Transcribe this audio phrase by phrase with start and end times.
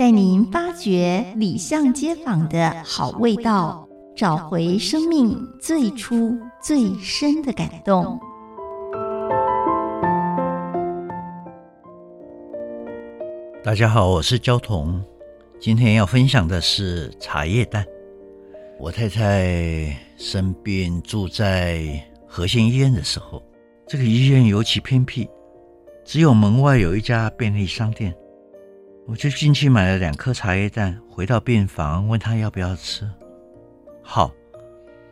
[0.00, 3.86] 带您发掘里巷街坊的好味道。
[4.16, 8.18] 找回生命最初最深的感动。
[13.62, 15.04] 大家好，我是焦桐，
[15.60, 17.84] 今天要分享的是茶叶蛋。
[18.78, 23.42] 我太太生病住在和县医院的时候，
[23.86, 25.28] 这个医院尤其偏僻，
[26.06, 28.14] 只有门外有一家便利商店，
[29.06, 33.10] 我就进去买了两颗茶叶蛋，回到病房问他要不要吃。
[34.02, 34.32] 好，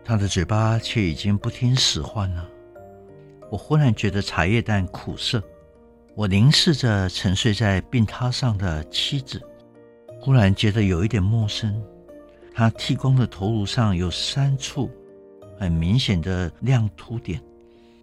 [0.04, 2.48] 他的嘴巴却已经不听使唤了。
[3.50, 5.42] 我忽然觉得茶叶蛋苦涩，
[6.14, 9.42] 我凝视着沉睡在病榻上的妻子，
[10.20, 11.82] 忽然觉得有一点陌生。
[12.54, 14.90] 她剃光的头颅上有三处
[15.58, 17.40] 很明显的亮凸点，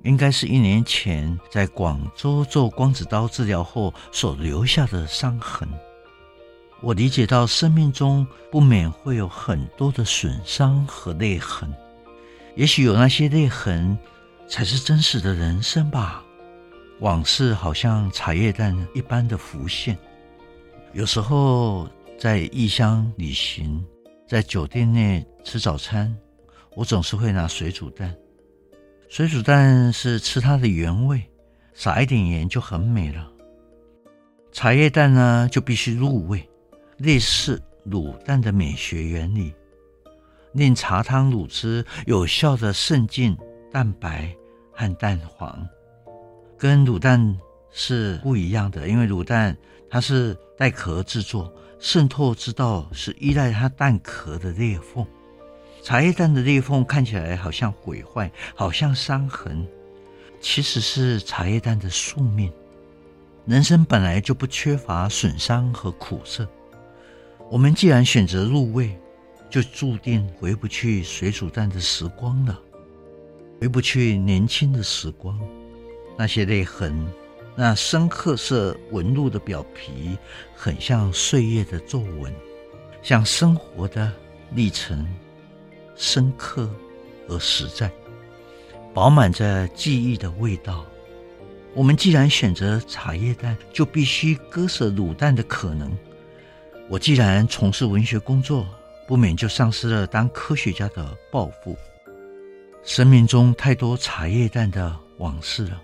[0.05, 5.67] 应该是一年前在广州做光子刀治疗后所留下的伤痕。
[6.79, 11.73] 我理解到，生命中不免会有很多的损伤和裂痕，
[12.55, 13.97] 也许有那些裂痕，
[14.47, 16.23] 才是真实的人生吧。
[16.99, 19.97] 往事好像茶叶蛋一般的浮现。
[20.93, 23.83] 有时候在异乡旅行，
[24.27, 26.15] 在酒店内吃早餐，
[26.75, 28.15] 我总是会拿水煮蛋。
[29.07, 31.21] 水煮蛋是吃它的原味，
[31.73, 33.31] 撒一点盐就很美了。
[34.51, 36.49] 茶叶蛋呢，就必须入味。
[36.97, 39.53] 类似卤蛋的美学原理，
[40.53, 43.37] 令茶汤卤汁有效地渗进
[43.71, 44.33] 蛋白
[44.71, 45.67] 和蛋黄，
[46.57, 47.37] 跟卤蛋
[47.71, 48.87] 是不一样的。
[48.87, 49.55] 因为卤蛋
[49.89, 55.05] 它是带壳制作，渗透之道是依赖它蛋壳的裂缝。
[55.85, 59.67] 茶叶蛋的裂缝看起来好像毁坏，好像伤痕，
[60.41, 62.51] 其实是茶叶蛋的宿命。
[63.45, 66.49] 人生本来就不缺乏损伤和苦涩。
[67.51, 68.97] 我们既然选择入味，
[69.47, 72.59] 就注定回不去水煮蛋的时光了，
[73.61, 75.39] 回不去年轻的时光。
[76.17, 77.05] 那些裂痕，
[77.55, 80.17] 那深褐色纹路的表皮，
[80.55, 82.33] 很像岁月的皱纹，
[83.03, 84.11] 像生活的
[84.55, 85.07] 历程，
[85.95, 86.69] 深刻
[87.27, 87.91] 而实在，
[88.93, 90.85] 饱满着记忆的味道。
[91.73, 95.91] 我们既然选择茶叶蛋，就必须割舍卤蛋的可能。
[96.87, 98.65] 我既然从事文学工作，
[99.07, 101.75] 不免就丧失了当科学家的抱负。
[102.83, 105.81] 生命中太多茶叶蛋的往事了，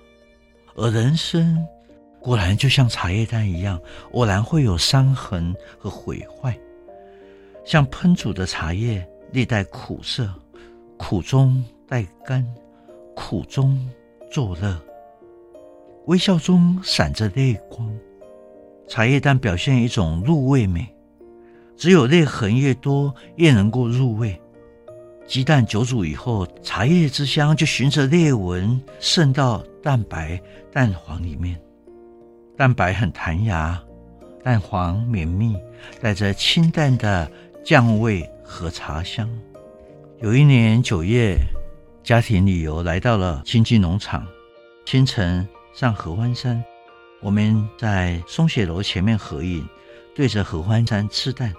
[0.76, 1.58] 而人生
[2.20, 6.58] 果然就像茶叶蛋一样，偶然会有伤痕和毁坏。
[7.66, 10.30] 像烹煮的茶叶，略带苦涩，
[10.98, 12.46] 苦中带甘，
[13.16, 13.80] 苦中
[14.30, 14.78] 作乐，
[16.08, 17.90] 微笑中闪着泪光。
[18.88, 20.94] 茶叶蛋表现一种入味美，
[21.78, 24.40] 只有裂痕越多，越能够入味。
[25.26, 30.42] 鸡蛋久煮以后，茶叶之香就循着裂纹渗到蛋白、
[30.74, 31.58] 蛋黄里面。
[32.58, 33.82] 蛋白很弹牙，
[34.44, 35.56] 蛋黄绵密，
[36.02, 37.32] 带着清淡的
[37.64, 39.30] 酱味和茶香。
[40.20, 41.38] 有一年九月，
[42.04, 44.28] 家庭旅游来到了清境农场，
[44.86, 46.62] 清晨上合欢山。
[47.22, 49.66] 我们在松雪楼前面合影，
[50.14, 51.54] 对着合欢山吃蛋，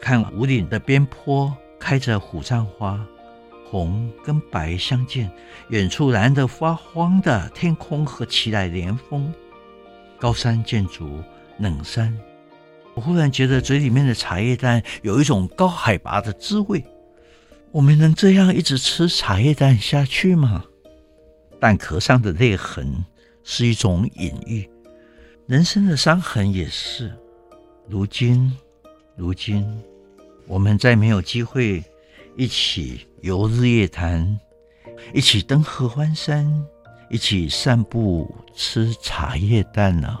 [0.00, 2.98] 看五岭的边坡开着虎杖花，
[3.64, 5.30] 红跟白相间，
[5.68, 9.32] 远处蓝得发黄的天空和齐来连峰，
[10.18, 11.22] 高山建筑
[11.58, 12.18] 冷山，
[12.98, 16.84] 我忽然觉得嘴里面的茶叶蛋有一种高海拔的滋味。
[17.70, 20.64] 我们能这样一直吃茶叶蛋下去吗？
[21.60, 23.04] 蛋壳上的裂痕
[23.44, 24.68] 是一种隐喻。
[25.46, 27.14] 人生的伤痕也是，
[27.86, 28.52] 如今，
[29.14, 29.64] 如今，
[30.48, 31.84] 我们再没有机会
[32.36, 34.40] 一起游日月潭，
[35.14, 36.52] 一起登合欢山，
[37.08, 40.20] 一起散步吃茶叶蛋了。